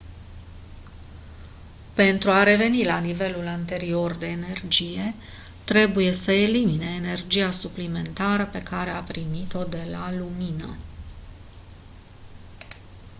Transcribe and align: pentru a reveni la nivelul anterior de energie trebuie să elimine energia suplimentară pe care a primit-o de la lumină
pentru 1.93 2.31
a 2.31 2.43
reveni 2.43 2.83
la 2.83 2.99
nivelul 2.99 3.47
anterior 3.47 4.11
de 4.13 4.25
energie 4.25 5.13
trebuie 5.65 6.11
să 6.11 6.31
elimine 6.31 6.85
energia 6.95 7.51
suplimentară 7.51 8.45
pe 8.45 8.63
care 8.63 8.89
a 8.89 9.01
primit-o 9.01 9.63
de 9.63 9.87
la 9.91 10.13
lumină 10.17 10.75